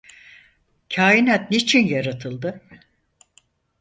Kainat 0.89 1.51
niçin 1.51 1.87
yaratıldı? 1.87 2.61